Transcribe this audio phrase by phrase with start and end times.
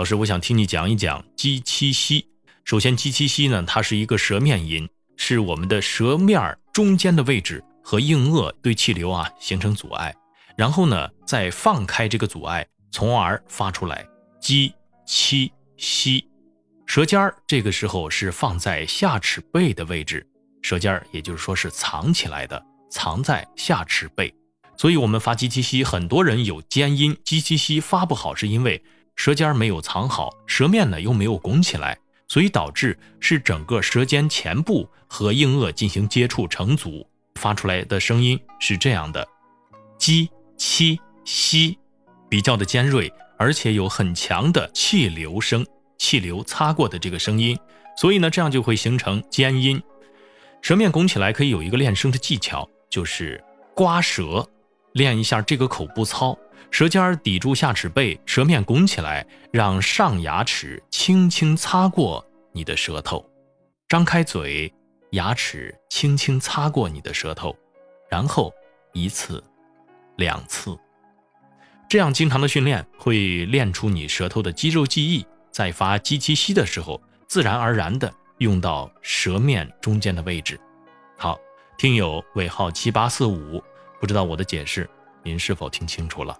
[0.00, 2.26] 老师，我想听你讲一讲鸡七西。
[2.64, 4.88] 首先，鸡七西呢，它是一个舌面音，
[5.18, 10.16] 是我们的舌面中间的位置和硬腭对气流啊形成阻碍，
[10.56, 14.06] 然后呢再放开这个阻碍，从而发出来
[14.40, 14.72] 鸡
[15.04, 16.26] 七西。
[16.86, 20.26] 舌尖儿这个时候是放在下齿背的位置，
[20.62, 24.34] 舌尖儿也就是说是藏起来的，藏在下齿背。
[24.78, 28.82] 所以，我们发鸡七西，很多人有尖音，鸡七西发不好，是因为
[29.22, 39.28] 舌尖没有藏好，舌面呢又没有拱起来，所以导致是整个舌尖前部和硬腭进行接触成阻，发出来的声音是这样的：
[39.98, 41.78] 鸡七西，
[42.30, 45.66] 比较的尖锐，而且有很强的气流声，
[45.98, 47.58] 气流擦过的这个声音，
[47.98, 49.82] 所以呢，这样就会形成尖音。
[50.62, 54.48] 舌面拱起来可以有一个练声的技巧，就是刮舌。
[54.94, 56.36] 练一下这个口部操，
[56.70, 63.28] 舌尖抵住下齿背，舌面拱起来，让上牙齿轻轻擦过你的舌头，
[63.88, 64.72] 张开嘴，
[65.10, 67.56] 牙齿轻轻擦过你的舌头，
[68.08, 68.52] 然后
[68.92, 69.42] 一次、
[70.16, 70.78] 两次，
[71.88, 80.58] 这样经常的训练会练出你舌头的肌肉记忆，在发鸡七西的时候，自然而然的用到舌面中间的位置。
[81.16, 81.38] 好，
[81.76, 83.62] 听友尾号七八四五。
[84.00, 84.88] 不知道我的解释，
[85.22, 86.34] 您是否听清楚了？